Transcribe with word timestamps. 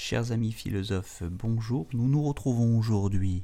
Chers 0.00 0.30
amis 0.30 0.52
philosophes, 0.52 1.24
bonjour. 1.24 1.88
Nous 1.92 2.08
nous 2.08 2.22
retrouvons 2.22 2.78
aujourd'hui 2.78 3.42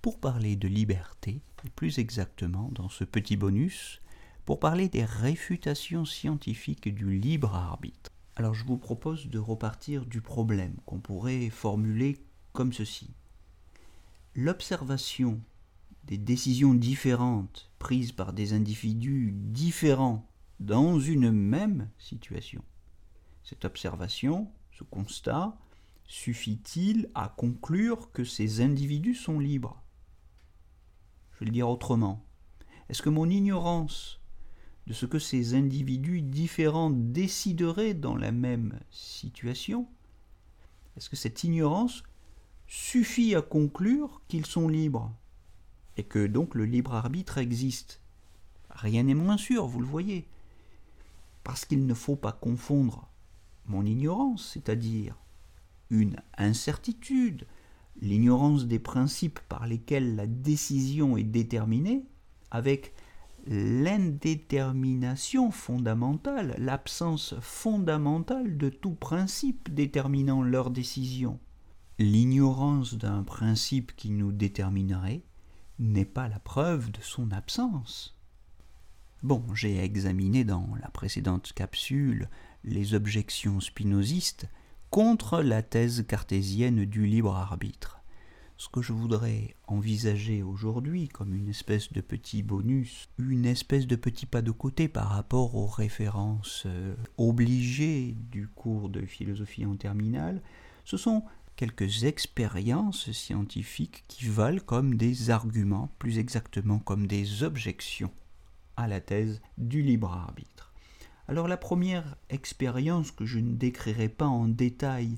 pour 0.00 0.18
parler 0.18 0.56
de 0.56 0.66
liberté, 0.66 1.42
et 1.66 1.70
plus 1.70 1.98
exactement 1.98 2.70
dans 2.72 2.88
ce 2.88 3.04
petit 3.04 3.36
bonus, 3.36 4.00
pour 4.46 4.58
parler 4.58 4.88
des 4.88 5.04
réfutations 5.04 6.06
scientifiques 6.06 6.88
du 6.88 7.18
libre 7.18 7.54
arbitre. 7.54 8.10
Alors 8.36 8.54
je 8.54 8.64
vous 8.64 8.78
propose 8.78 9.26
de 9.26 9.38
repartir 9.38 10.06
du 10.06 10.22
problème 10.22 10.76
qu'on 10.86 10.98
pourrait 10.98 11.50
formuler 11.50 12.24
comme 12.54 12.72
ceci. 12.72 13.10
L'observation 14.34 15.42
des 16.04 16.16
décisions 16.18 16.72
différentes 16.72 17.70
prises 17.78 18.12
par 18.12 18.32
des 18.32 18.54
individus 18.54 19.34
différents 19.34 20.26
dans 20.58 20.98
une 20.98 21.30
même 21.30 21.90
situation. 21.98 22.64
Cette 23.42 23.66
observation 23.66 24.50
ce 24.76 24.84
constat 24.84 25.56
suffit-il 26.06 27.08
à 27.14 27.28
conclure 27.28 28.10
que 28.12 28.24
ces 28.24 28.60
individus 28.60 29.14
sont 29.14 29.38
libres? 29.38 29.80
Je 31.32 31.40
vais 31.40 31.46
le 31.46 31.52
dire 31.52 31.68
autrement. 31.68 32.24
Est-ce 32.88 33.02
que 33.02 33.08
mon 33.08 33.28
ignorance 33.30 34.20
de 34.86 34.92
ce 34.92 35.06
que 35.06 35.18
ces 35.18 35.54
individus 35.54 36.22
différents 36.22 36.90
décideraient 36.90 37.94
dans 37.94 38.16
la 38.16 38.32
même 38.32 38.78
situation, 38.90 39.88
est-ce 40.96 41.08
que 41.08 41.16
cette 41.16 41.42
ignorance 41.44 42.02
suffit 42.66 43.34
à 43.34 43.42
conclure 43.42 44.20
qu'ils 44.28 44.46
sont 44.46 44.68
libres 44.68 45.10
et 45.96 46.04
que 46.04 46.26
donc 46.26 46.54
le 46.54 46.66
libre 46.66 46.94
arbitre 46.94 47.38
existe? 47.38 48.00
Rien 48.70 49.04
n'est 49.04 49.14
moins 49.14 49.38
sûr, 49.38 49.66
vous 49.66 49.80
le 49.80 49.86
voyez, 49.86 50.26
parce 51.44 51.64
qu'il 51.64 51.86
ne 51.86 51.94
faut 51.94 52.16
pas 52.16 52.32
confondre 52.32 53.08
mon 53.66 53.84
ignorance, 53.84 54.50
c'est-à-dire 54.52 55.16
une 55.90 56.16
incertitude, 56.38 57.46
l'ignorance 58.00 58.66
des 58.66 58.78
principes 58.78 59.40
par 59.48 59.66
lesquels 59.66 60.16
la 60.16 60.26
décision 60.26 61.16
est 61.16 61.24
déterminée, 61.24 62.04
avec 62.50 62.94
l'indétermination 63.46 65.50
fondamentale, 65.50 66.54
l'absence 66.58 67.34
fondamentale 67.40 68.56
de 68.56 68.70
tout 68.70 68.94
principe 68.94 69.72
déterminant 69.72 70.42
leur 70.42 70.70
décision. 70.70 71.38
L'ignorance 71.98 72.94
d'un 72.94 73.22
principe 73.22 73.94
qui 73.96 74.10
nous 74.10 74.32
déterminerait 74.32 75.22
n'est 75.78 76.04
pas 76.04 76.28
la 76.28 76.38
preuve 76.38 76.90
de 76.90 77.00
son 77.00 77.30
absence. 77.32 78.18
Bon, 79.22 79.42
j'ai 79.54 79.78
examiné 79.78 80.44
dans 80.44 80.68
la 80.80 80.88
précédente 80.88 81.52
capsule 81.54 82.28
les 82.64 82.94
objections 82.94 83.60
spinozistes 83.60 84.48
contre 84.90 85.42
la 85.42 85.62
thèse 85.62 86.04
cartésienne 86.06 86.84
du 86.84 87.06
libre 87.06 87.34
arbitre. 87.34 88.00
Ce 88.56 88.68
que 88.68 88.80
je 88.80 88.92
voudrais 88.92 89.56
envisager 89.66 90.42
aujourd'hui 90.42 91.08
comme 91.08 91.34
une 91.34 91.48
espèce 91.48 91.92
de 91.92 92.00
petit 92.00 92.42
bonus, 92.42 93.08
une 93.18 93.46
espèce 93.46 93.86
de 93.86 93.96
petit 93.96 94.26
pas 94.26 94.42
de 94.42 94.52
côté 94.52 94.86
par 94.86 95.08
rapport 95.08 95.56
aux 95.56 95.66
références 95.66 96.62
euh, 96.66 96.94
obligées 97.18 98.14
du 98.30 98.46
cours 98.46 98.88
de 98.88 99.04
philosophie 99.04 99.66
en 99.66 99.76
terminale, 99.76 100.40
ce 100.84 100.96
sont 100.96 101.24
quelques 101.56 102.04
expériences 102.04 103.10
scientifiques 103.10 104.04
qui 104.08 104.26
valent 104.26 104.62
comme 104.64 104.94
des 104.94 105.30
arguments, 105.30 105.90
plus 105.98 106.18
exactement 106.18 106.78
comme 106.78 107.06
des 107.06 107.42
objections 107.42 108.12
à 108.76 108.86
la 108.86 109.00
thèse 109.00 109.40
du 109.58 109.82
libre 109.82 110.12
arbitre. 110.12 110.73
Alors 111.26 111.48
la 111.48 111.56
première 111.56 112.16
expérience 112.28 113.10
que 113.10 113.24
je 113.24 113.38
ne 113.38 113.54
décrirai 113.54 114.08
pas 114.10 114.26
en 114.26 114.46
détail, 114.46 115.16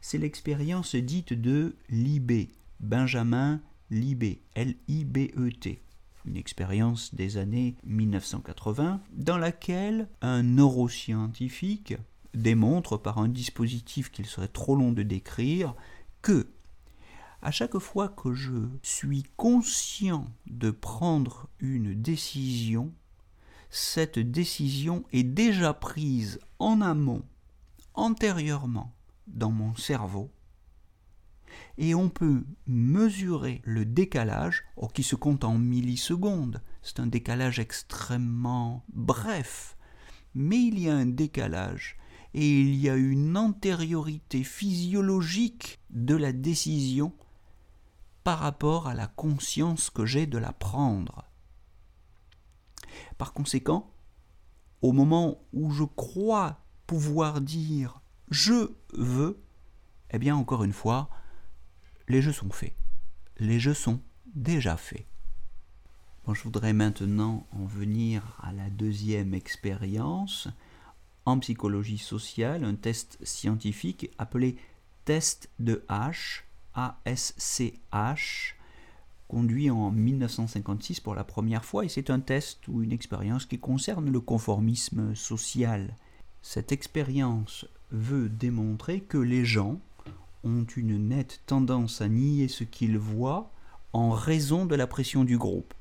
c'est 0.00 0.18
l'expérience 0.18 0.94
dite 0.94 1.32
de 1.32 1.74
Libé, 1.88 2.50
Benjamin 2.78 3.60
Libé, 3.90 4.40
L-I-B-E-T. 4.54 5.82
Une 6.26 6.36
expérience 6.36 7.14
des 7.14 7.38
années 7.38 7.74
1980 7.84 9.00
dans 9.12 9.38
laquelle 9.38 10.08
un 10.20 10.44
neuroscientifique 10.44 11.96
démontre 12.34 12.96
par 12.96 13.18
un 13.18 13.28
dispositif 13.28 14.10
qu'il 14.12 14.26
serait 14.26 14.48
trop 14.48 14.76
long 14.76 14.92
de 14.92 15.02
décrire 15.02 15.74
que 16.22 16.46
à 17.42 17.50
chaque 17.50 17.78
fois 17.78 18.08
que 18.08 18.34
je 18.34 18.68
suis 18.82 19.24
conscient 19.36 20.26
de 20.46 20.70
prendre 20.70 21.48
une 21.60 21.94
décision, 21.94 22.92
cette 23.70 24.18
décision 24.18 25.04
est 25.12 25.24
déjà 25.24 25.74
prise 25.74 26.38
en 26.58 26.80
amont, 26.80 27.22
antérieurement, 27.94 28.94
dans 29.26 29.50
mon 29.50 29.74
cerveau, 29.74 30.30
et 31.76 31.94
on 31.94 32.08
peut 32.08 32.44
mesurer 32.66 33.62
le 33.64 33.84
décalage, 33.84 34.64
oh, 34.76 34.88
qui 34.88 35.02
se 35.02 35.14
compte 35.14 35.44
en 35.44 35.56
millisecondes. 35.58 36.62
C'est 36.82 37.00
un 37.00 37.06
décalage 37.06 37.58
extrêmement 37.58 38.84
bref, 38.92 39.76
mais 40.34 40.58
il 40.58 40.78
y 40.78 40.88
a 40.88 40.94
un 40.94 41.06
décalage 41.06 41.96
et 42.34 42.60
il 42.60 42.74
y 42.74 42.90
a 42.90 42.96
une 42.96 43.36
antériorité 43.36 44.44
physiologique 44.44 45.80
de 45.90 46.14
la 46.14 46.32
décision 46.32 47.12
par 48.22 48.40
rapport 48.40 48.86
à 48.88 48.94
la 48.94 49.06
conscience 49.06 49.88
que 49.88 50.04
j'ai 50.04 50.26
de 50.26 50.36
la 50.36 50.52
prendre. 50.52 51.24
Par 53.16 53.32
conséquent, 53.32 53.90
au 54.82 54.92
moment 54.92 55.40
où 55.52 55.70
je 55.70 55.84
crois 55.84 56.60
pouvoir 56.86 57.40
dire 57.40 58.00
je 58.30 58.72
veux, 58.92 59.40
eh 60.10 60.18
bien 60.18 60.36
encore 60.36 60.64
une 60.64 60.72
fois, 60.72 61.08
les 62.08 62.22
jeux 62.22 62.32
sont 62.32 62.50
faits. 62.50 62.74
Les 63.38 63.58
jeux 63.58 63.74
sont 63.74 64.00
déjà 64.34 64.76
faits. 64.76 65.06
je 66.32 66.42
voudrais 66.42 66.72
maintenant 66.72 67.46
en 67.52 67.64
venir 67.64 68.38
à 68.42 68.52
la 68.52 68.68
deuxième 68.70 69.34
expérience 69.34 70.48
en 71.24 71.38
psychologie 71.38 71.98
sociale, 71.98 72.64
un 72.64 72.74
test 72.74 73.18
scientifique 73.22 74.10
appelé 74.18 74.56
test 75.04 75.50
de 75.58 75.84
H, 75.88 76.42
A-S-C-H, 76.74 78.54
conduit 79.28 79.70
en 79.70 79.90
1956 79.90 81.00
pour 81.00 81.14
la 81.14 81.22
première 81.22 81.64
fois 81.64 81.84
et 81.84 81.88
c'est 81.88 82.10
un 82.10 82.20
test 82.20 82.66
ou 82.66 82.82
une 82.82 82.92
expérience 82.92 83.44
qui 83.46 83.58
concerne 83.58 84.10
le 84.10 84.20
conformisme 84.20 85.14
social. 85.14 85.94
Cette 86.42 86.72
expérience 86.72 87.66
veut 87.92 88.28
démontrer 88.28 89.00
que 89.00 89.18
les 89.18 89.44
gens 89.44 89.78
ont 90.44 90.64
une 90.76 91.08
nette 91.08 91.42
tendance 91.46 92.00
à 92.00 92.08
nier 92.08 92.48
ce 92.48 92.64
qu'ils 92.64 92.98
voient 92.98 93.50
en 93.92 94.10
raison 94.10 94.66
de 94.66 94.74
la 94.74 94.86
pression 94.86 95.24
du 95.24 95.36
groupe. 95.36 95.74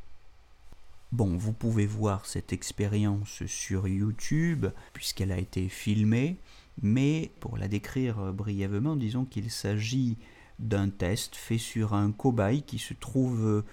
Bon, 1.14 1.38
vous 1.38 1.54
pouvez 1.54 1.86
voir 1.86 2.26
cette 2.26 2.52
expérience 2.52 3.46
sur 3.46 3.88
YouTube 3.88 4.66
puisqu'elle 4.92 5.32
a 5.32 5.38
été 5.38 5.70
filmée, 5.70 6.38
mais 6.82 7.32
pour 7.40 7.58
la 7.58 7.70
décrire 7.70 8.34
brièvement, 8.34 8.98
disons 8.98 9.24
qu'il 9.24 9.50
s'agit 9.50 10.18
d'un 10.60 10.90
test 10.90 11.36
fait 11.36 11.58
sur 11.58 11.94
un 11.94 12.12
cobaye 12.12 12.64
qui 12.64 12.80
se 12.80 12.94
trouve 12.94 13.64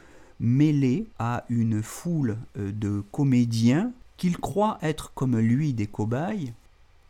mêlé 0.40 1.06
à 1.18 1.44
une 1.48 1.82
foule 1.82 2.36
euh, 2.58 2.72
de 2.72 3.02
comédiens 3.12 3.92
qu'il 4.16 4.38
croit 4.38 4.78
être 4.82 5.12
comme 5.14 5.38
lui 5.38 5.72
des 5.72 5.86
cobayes 5.86 6.52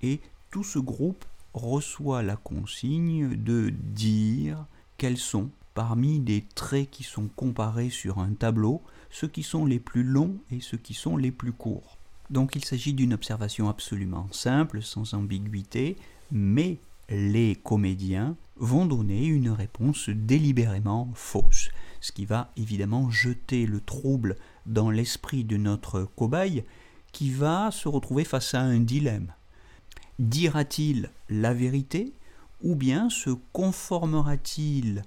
et 0.03 0.21
tout 0.51 0.65
ce 0.65 0.79
groupe 0.79 1.25
reçoit 1.53 2.23
la 2.23 2.37
consigne 2.37 3.37
de 3.37 3.71
dire 3.71 4.65
quels 4.99 5.19
sont 5.19 5.51
parmi 5.75 6.21
des 6.21 6.45
traits 6.55 6.91
qui 6.91 7.03
sont 7.03 7.29
comparés 7.37 7.91
sur 7.91 8.19
un 8.19 8.33
tableau 8.33 8.81
ceux 9.11 9.29
qui 9.29 9.43
sont 9.43 9.65
les 9.65 9.79
plus 9.79 10.03
longs 10.03 10.37
et 10.51 10.61
ceux 10.61 10.77
qui 10.77 10.95
sont 10.95 11.17
les 11.17 11.31
plus 11.31 11.53
courts. 11.53 11.99
Donc 12.31 12.57
il 12.57 12.65
s'agit 12.65 12.95
d'une 12.95 13.15
observation 13.15 13.69
absolument 13.69 14.29
simple, 14.33 14.83
sans 14.83 15.15
ambiguïté, 15.15 15.97
mais 16.33 16.79
les 17.09 17.57
comédiens 17.57 18.37
vont 18.57 18.87
donner 18.87 19.27
une 19.27 19.51
réponse 19.51 20.09
délibérément 20.09 21.11
fausse, 21.15 21.71
ce 22.01 22.13
qui 22.13 22.25
va 22.25 22.53
évidemment 22.57 23.11
jeter 23.11 23.67
le 23.67 23.81
trouble 23.81 24.37
dans 24.67 24.91
l'esprit 24.91 25.45
de 25.45 25.57
notre 25.57 26.03
cobaye 26.03 26.65
qui 27.13 27.31
va 27.31 27.71
se 27.71 27.89
retrouver 27.89 28.25
face 28.25 28.55
à 28.55 28.61
un 28.61 28.81
dilemme. 28.81 29.33
Dira-t-il 30.19 31.11
la 31.29 31.55
vérité 31.55 32.13
ou 32.63 32.75
bien 32.77 33.11
se 33.11 33.31
conformera-t-il 33.53 35.03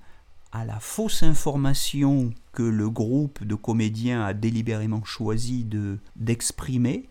à 0.52 0.66
la 0.66 0.80
fausse 0.80 1.24
information 1.24 2.32
que 2.52 2.64
le 2.64 2.90
groupe 2.90 3.44
de 3.44 3.56
comédiens 3.56 4.24
a 4.24 4.34
délibérément 4.34 5.04
choisi 5.04 5.64
de 5.64 6.00
d'exprimer? 6.16 7.10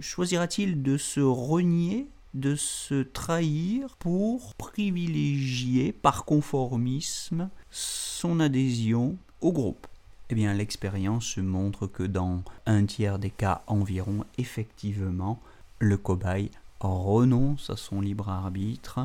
Choisira-t-il 0.00 0.82
de 0.82 0.96
se 0.96 1.20
renier, 1.20 2.08
de 2.34 2.56
se 2.56 3.02
trahir 3.02 3.96
pour 3.96 4.54
privilégier 4.54 5.92
par 5.92 6.24
conformisme 6.24 7.48
son 7.70 8.40
adhésion 8.40 9.16
au 9.40 9.52
groupe 9.52 9.86
eh 10.30 10.34
bien, 10.34 10.54
l'expérience 10.54 11.36
montre 11.36 11.86
que 11.86 12.02
dans 12.02 12.42
un 12.66 12.86
tiers 12.86 13.18
des 13.18 13.30
cas 13.30 13.62
environ, 13.66 14.24
effectivement, 14.38 15.38
le 15.78 15.98
cobaye 15.98 16.50
renonce 16.80 17.68
à 17.70 17.76
son 17.76 18.00
libre 18.00 18.28
arbitre 18.28 19.00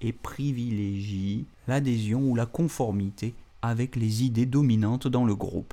et 0.00 0.12
privilégie 0.12 1.44
l'adhésion 1.68 2.22
ou 2.22 2.34
la 2.34 2.46
conformité 2.46 3.34
avec 3.62 3.94
les 3.94 4.24
idées 4.24 4.46
dominantes 4.46 5.06
dans 5.06 5.24
le 5.24 5.36
groupe. 5.36 5.72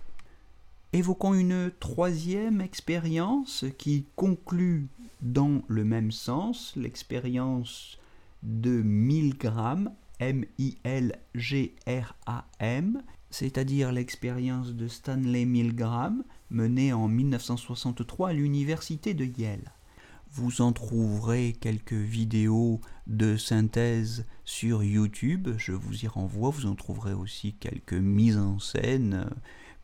Évoquons 0.94 1.34
une 1.34 1.72
troisième 1.80 2.62
expérience 2.62 3.66
qui 3.78 4.06
conclut 4.16 4.88
dans 5.22 5.62
le 5.68 5.84
même 5.84 6.14
sens, 6.14 6.74
l'expérience 6.78 7.98
de 8.42 8.82
Milgram, 8.82 9.92
M-I-L-G-R-A-M, 10.20 10.64
c'est-à-dire 13.30 13.92
l'expérience 13.92 14.74
de 14.74 14.88
Stanley 14.88 15.44
Milgram 15.46 16.24
menée 16.50 16.94
en 16.94 17.10
1963 17.10 18.30
à 18.30 18.34
l'université 18.34 19.14
de 19.14 19.26
Yale. 19.26 19.74
Vous 20.32 20.62
en 20.62 20.72
trouverez 20.72 21.54
quelques 21.60 21.92
vidéos 21.94 22.80
de 23.08 23.36
synthèse 23.38 24.26
sur 24.46 24.84
YouTube, 24.84 25.50
je 25.58 25.74
vous 25.74 26.06
y 26.06 26.08
renvoie, 26.08 26.50
vous 26.50 26.66
en 26.66 26.76
trouverez 26.76 27.14
aussi 27.14 27.54
quelques 27.54 27.94
mises 27.94 28.38
en 28.38 28.60
scène, 28.60 29.30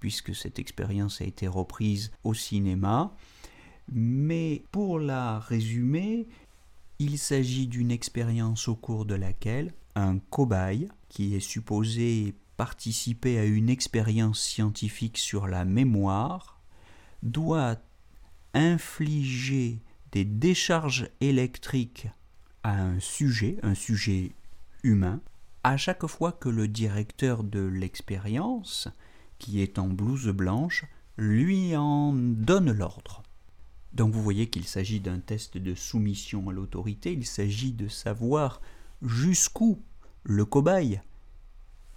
puisque 0.03 0.35
cette 0.35 0.59
expérience 0.59 1.21
a 1.21 1.23
été 1.23 1.47
reprise 1.47 2.11
au 2.25 2.33
cinéma. 2.33 3.15
Mais 3.89 4.65
pour 4.73 4.99
la 4.99 5.39
résumer, 5.39 6.27
il 6.99 7.17
s'agit 7.17 7.67
d'une 7.67 7.89
expérience 7.89 8.67
au 8.67 8.75
cours 8.75 9.05
de 9.05 9.15
laquelle 9.15 9.73
un 9.95 10.19
cobaye, 10.19 10.89
qui 11.07 11.35
est 11.35 11.39
supposé 11.39 12.35
participer 12.57 13.39
à 13.39 13.45
une 13.45 13.69
expérience 13.69 14.41
scientifique 14.41 15.17
sur 15.17 15.47
la 15.47 15.63
mémoire, 15.63 16.59
doit 17.21 17.77
infliger 18.53 19.79
des 20.11 20.25
décharges 20.25 21.07
électriques 21.21 22.09
à 22.63 22.73
un 22.77 22.99
sujet, 22.99 23.57
un 23.63 23.73
sujet 23.73 24.33
humain, 24.83 25.21
à 25.63 25.77
chaque 25.77 26.05
fois 26.07 26.33
que 26.33 26.49
le 26.49 26.67
directeur 26.67 27.45
de 27.45 27.61
l'expérience, 27.61 28.89
qui 29.43 29.61
est 29.61 29.77
en 29.77 29.89
blouse 29.89 30.29
blanche, 30.29 30.85
lui 31.17 31.75
en 31.75 32.13
donne 32.13 32.71
l'ordre. 32.71 33.23
Donc 33.91 34.13
vous 34.13 34.23
voyez 34.23 34.49
qu'il 34.49 34.63
s'agit 34.63 35.01
d'un 35.01 35.19
test 35.19 35.57
de 35.57 35.75
soumission 35.75 36.49
à 36.49 36.53
l'autorité, 36.53 37.11
il 37.11 37.25
s'agit 37.25 37.73
de 37.73 37.89
savoir 37.89 38.61
jusqu'où 39.01 39.81
le 40.23 40.45
cobaye, 40.45 41.01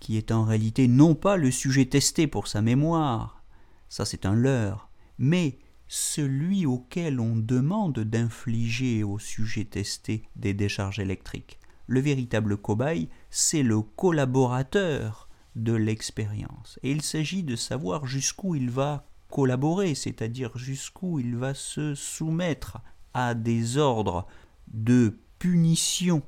qui 0.01 0.17
est 0.17 0.33
en 0.33 0.43
réalité 0.43 0.89
non 0.89 1.15
pas 1.15 1.37
le 1.37 1.53
sujet 1.53 1.87
testé 1.87 2.27
pour 2.27 2.49
sa 2.49 2.63
mémoire, 2.63 3.45
ça 3.89 4.05
c'est 4.05 4.27
un 4.27 4.35
leurre, 4.35 4.91
mais 5.17 5.61
celui 5.87 6.67
auquel 6.67 7.21
on 7.21 7.37
demande 7.37 8.01
d'infliger 8.01 9.05
au 9.05 9.21
sujet 9.21 9.67
testé 9.67 10.25
des 10.35 10.53
décharges 10.53 10.99
électriques. 10.99 11.61
Le 11.87 12.01
véritable 12.01 12.57
cobaye, 12.57 13.09
c'est 13.31 13.63
le 13.63 13.83
collaborateur 13.83 15.26
de 15.57 15.73
l'expérience. 15.73 16.79
Et 16.83 16.93
il 16.93 17.03
s'agit 17.03 17.43
de 17.43 17.57
savoir 17.57 18.07
jusqu'où 18.07 18.55
il 18.55 18.71
va 18.71 19.09
collaborer, 19.29 19.95
c'est-à-dire 19.95 20.57
jusqu'où 20.57 21.19
il 21.19 21.37
va 21.37 21.55
se 21.55 21.95
soumettre 21.95 22.79
à 23.15 23.35
des 23.35 23.77
ordres 23.77 24.27
de 24.69 25.19
punition 25.39 26.23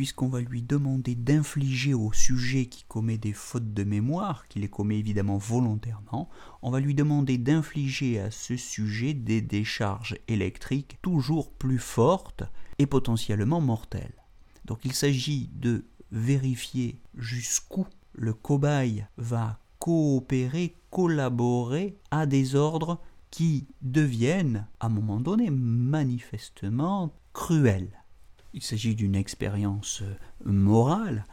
puisqu'on 0.00 0.28
va 0.28 0.40
lui 0.40 0.62
demander 0.62 1.14
d'infliger 1.14 1.92
au 1.92 2.10
sujet 2.12 2.64
qui 2.64 2.84
commet 2.84 3.18
des 3.18 3.34
fautes 3.34 3.74
de 3.74 3.84
mémoire, 3.84 4.48
qui 4.48 4.58
les 4.58 4.68
commet 4.68 4.98
évidemment 4.98 5.36
volontairement, 5.36 6.30
on 6.62 6.70
va 6.70 6.80
lui 6.80 6.94
demander 6.94 7.36
d'infliger 7.36 8.18
à 8.18 8.30
ce 8.30 8.56
sujet 8.56 9.12
des 9.12 9.42
décharges 9.42 10.16
électriques 10.26 10.96
toujours 11.02 11.52
plus 11.52 11.78
fortes 11.78 12.44
et 12.78 12.86
potentiellement 12.86 13.60
mortelles. 13.60 14.14
Donc 14.64 14.86
il 14.86 14.94
s'agit 14.94 15.50
de 15.52 15.84
vérifier 16.12 17.02
jusqu'où 17.14 17.86
le 18.14 18.32
cobaye 18.32 19.06
va 19.16 19.58
coopérer, 19.78 20.76
collaborer 20.90 21.96
à 22.10 22.26
des 22.26 22.54
ordres 22.54 23.00
qui 23.30 23.66
deviennent, 23.82 24.66
à 24.80 24.86
un 24.86 24.90
moment 24.90 25.20
donné, 25.20 25.50
manifestement 25.50 27.14
cruels. 27.32 27.90
Il 28.52 28.62
s'agit 28.62 28.94
d'une 28.94 29.14
expérience 29.14 30.02
euh, 30.02 30.14
morale 30.44 31.24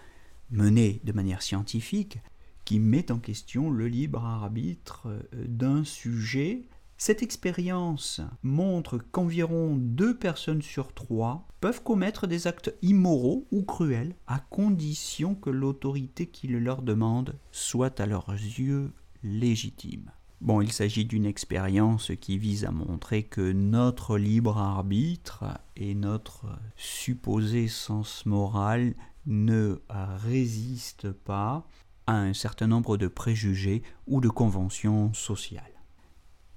menée 0.51 1.01
de 1.03 1.11
manière 1.11 1.41
scientifique 1.41 2.19
qui 2.63 2.79
met 2.79 3.11
en 3.11 3.19
question 3.19 3.71
le 3.71 3.87
libre 3.87 4.23
arbitre 4.23 5.07
euh, 5.07 5.21
d'un 5.33 5.83
sujet. 5.83 6.67
Cette 6.99 7.21
expérience 7.21 8.21
montre 8.41 8.97
qu'environ 8.97 9.75
deux 9.77 10.17
personnes 10.17 10.63
sur 10.63 10.93
trois 10.93 11.47
peuvent 11.61 11.83
commettre 11.83 12.25
des 12.25 12.47
actes 12.47 12.73
immoraux 12.81 13.47
ou 13.51 13.63
cruels 13.63 14.15
à 14.25 14.39
condition 14.39 15.35
que 15.35 15.51
l'autorité 15.51 16.25
qui 16.25 16.47
le 16.47 16.57
leur 16.57 16.81
demande 16.81 17.35
soit 17.51 17.99
à 17.99 18.07
leurs 18.07 18.31
yeux 18.31 18.91
légitime. 19.23 20.11
Bon, 20.41 20.59
il 20.61 20.71
s'agit 20.71 21.05
d'une 21.05 21.25
expérience 21.25 22.11
qui 22.19 22.39
vise 22.39 22.65
à 22.65 22.71
montrer 22.71 23.23
que 23.23 23.51
notre 23.51 24.17
libre 24.17 24.57
arbitre 24.57 25.45
et 25.75 25.93
notre 25.93 26.47
supposé 26.75 27.67
sens 27.67 28.25
moral 28.25 28.95
ne 29.27 29.81
résistent 29.89 31.11
pas 31.11 31.67
à 32.07 32.17
un 32.17 32.33
certain 32.33 32.67
nombre 32.67 32.97
de 32.97 33.07
préjugés 33.07 33.83
ou 34.07 34.19
de 34.19 34.29
conventions 34.29 35.13
sociales. 35.13 35.76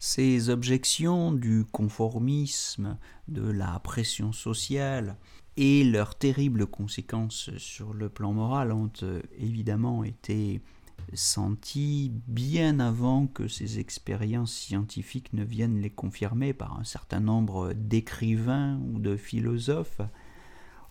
Ces 0.03 0.49
objections 0.49 1.31
du 1.31 1.67
conformisme, 1.71 2.97
de 3.29 3.43
la 3.43 3.79
pression 3.81 4.33
sociale 4.33 5.19
et 5.59 5.85
leurs 5.85 6.15
terribles 6.15 6.67
conséquences 6.67 7.51
sur 7.59 7.93
le 7.93 8.09
plan 8.09 8.33
moral 8.33 8.73
ont 8.73 8.91
euh, 9.03 9.21
évidemment 9.39 10.03
été 10.03 10.63
senti 11.13 12.11
bien 12.29 12.81
avant 12.81 13.27
que 13.27 13.47
ces 13.47 13.79
expériences 13.79 14.55
scientifiques 14.55 15.35
ne 15.35 15.45
viennent 15.45 15.83
les 15.83 15.91
confirmer 15.91 16.55
par 16.55 16.81
un 16.81 16.85
certain 16.85 17.21
nombre 17.21 17.75
d'écrivains 17.75 18.81
ou 18.95 19.01
de 19.01 19.19
philosophes. 19.19 20.01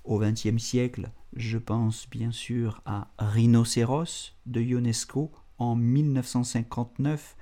Au 0.04 0.20
XXe 0.20 0.60
siècle, 0.60 1.10
je 1.36 1.58
pense 1.58 2.08
bien 2.12 2.32
sûr 2.32 2.84
à 2.86 3.08
Rhinocéros 3.18 4.36
de 4.46 4.62
Ionesco 4.62 5.32
en 5.58 5.76
1959, 5.76 7.36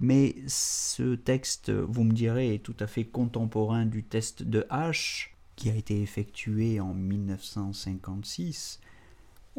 mais 0.00 0.36
ce 0.46 1.14
texte, 1.14 1.70
vous 1.70 2.04
me 2.04 2.12
direz, 2.12 2.54
est 2.54 2.62
tout 2.62 2.76
à 2.80 2.86
fait 2.86 3.04
contemporain 3.04 3.86
du 3.86 4.04
test 4.04 4.42
de 4.42 4.66
H 4.70 5.30
qui 5.56 5.70
a 5.70 5.74
été 5.74 6.00
effectué 6.02 6.80
en 6.80 6.94
1956 6.94 8.80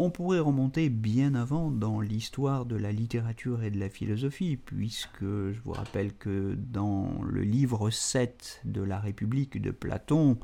on 0.02 0.12
pourrait 0.12 0.40
remonter 0.40 0.88
bien 0.88 1.36
avant 1.36 1.70
dans 1.70 2.00
l'histoire 2.00 2.66
de 2.66 2.78
la 2.78 2.94
littérature 2.94 3.64
et 3.64 3.70
de 3.70 3.82
la 3.82 3.90
philosophie, 3.90 4.56
puisque 4.56 5.26
je 5.26 5.60
vous 5.66 5.74
rappelle 5.74 6.14
que 6.14 6.56
dans 6.58 7.22
le 7.22 7.42
livre 7.42 7.90
7 7.90 8.62
de 8.64 8.82
la 8.82 8.98
République 8.98 9.62
de 9.62 9.72
Platon, 9.72 10.40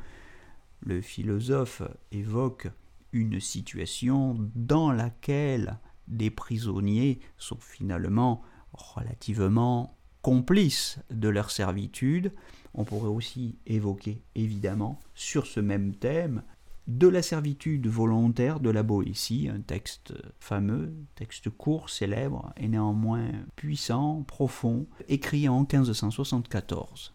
le 0.85 0.99
philosophe 0.99 1.83
évoque 2.11 2.67
une 3.13 3.39
situation 3.39 4.35
dans 4.55 4.91
laquelle 4.91 5.79
des 6.09 6.31
prisonniers 6.31 7.21
sont 7.37 7.59
finalement 7.61 8.41
relativement 8.77 9.97
complices 10.21 10.99
de 11.11 11.29
leur 11.29 11.51
servitude. 11.51 12.31
On 12.73 12.83
pourrait 12.83 13.09
aussi 13.09 13.57
évoquer 13.65 14.21
évidemment 14.35 14.99
sur 15.13 15.47
ce 15.47 15.59
même 15.59 15.95
thème 15.95 16.43
de 16.87 17.07
la 17.07 17.23
servitude 17.23 17.87
volontaire 17.87 18.59
de 18.59 18.69
la 18.69 18.83
Boétie, 18.83 19.49
un 19.51 19.61
texte 19.61 20.13
fameux, 20.39 20.93
texte 21.15 21.49
court, 21.49 21.89
célèbre 21.89 22.53
et 22.57 22.67
néanmoins 22.67 23.31
puissant, 23.55 24.23
profond, 24.23 24.85
écrit 25.07 25.49
en 25.49 25.61
1574. 25.61 27.14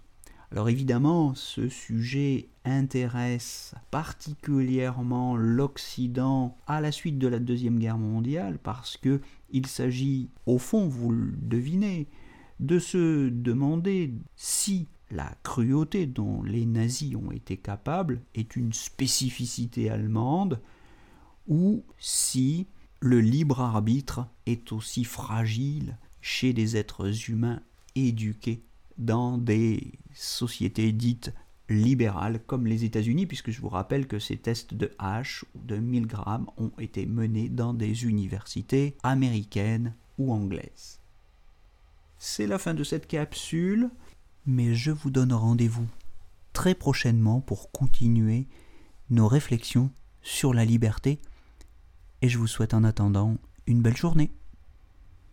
Alors 0.52 0.68
évidemment, 0.68 1.34
ce 1.36 1.68
sujet 1.68 2.48
intéresse 2.64 3.74
particulièrement 3.92 5.36
l'Occident 5.36 6.58
à 6.66 6.80
la 6.80 6.90
suite 6.90 7.18
de 7.18 7.28
la 7.28 7.38
Deuxième 7.38 7.78
Guerre 7.78 7.98
mondiale 7.98 8.58
parce 8.60 8.96
que 8.96 9.20
il 9.50 9.66
s'agit, 9.66 10.28
au 10.46 10.58
fond, 10.58 10.88
vous 10.88 11.10
le 11.10 11.32
devinez, 11.36 12.08
de 12.58 12.80
se 12.80 13.28
demander 13.28 14.12
si 14.34 14.88
la 15.12 15.32
cruauté 15.44 16.06
dont 16.06 16.42
les 16.42 16.66
nazis 16.66 17.14
ont 17.14 17.30
été 17.30 17.56
capables 17.56 18.20
est 18.34 18.56
une 18.56 18.72
spécificité 18.72 19.88
allemande, 19.88 20.60
ou 21.46 21.84
si 21.98 22.66
le 23.00 23.20
libre 23.20 23.60
arbitre 23.60 24.26
est 24.46 24.72
aussi 24.72 25.04
fragile 25.04 25.96
chez 26.20 26.52
des 26.52 26.76
êtres 26.76 27.30
humains 27.30 27.60
éduqués 27.94 28.62
dans 29.00 29.38
des 29.38 29.92
sociétés 30.14 30.92
dites 30.92 31.32
libérales 31.68 32.40
comme 32.46 32.66
les 32.66 32.84
États-Unis, 32.84 33.26
puisque 33.26 33.50
je 33.50 33.60
vous 33.60 33.68
rappelle 33.68 34.06
que 34.06 34.18
ces 34.18 34.36
tests 34.36 34.74
de 34.74 34.92
H 34.98 35.42
ou 35.54 35.60
de 35.64 35.76
1000 35.76 36.06
grammes 36.06 36.46
ont 36.56 36.72
été 36.78 37.06
menés 37.06 37.48
dans 37.48 37.74
des 37.74 38.04
universités 38.04 38.96
américaines 39.02 39.94
ou 40.18 40.32
anglaises. 40.32 41.00
C'est 42.18 42.46
la 42.46 42.58
fin 42.58 42.74
de 42.74 42.84
cette 42.84 43.06
capsule, 43.06 43.90
mais 44.46 44.74
je 44.74 44.90
vous 44.90 45.10
donne 45.10 45.32
rendez-vous 45.32 45.86
très 46.52 46.74
prochainement 46.74 47.40
pour 47.40 47.70
continuer 47.70 48.46
nos 49.08 49.28
réflexions 49.28 49.90
sur 50.22 50.52
la 50.52 50.64
liberté, 50.64 51.20
et 52.20 52.28
je 52.28 52.36
vous 52.36 52.46
souhaite 52.46 52.74
en 52.74 52.84
attendant 52.84 53.38
une 53.66 53.80
belle 53.80 53.96
journée. 53.96 54.30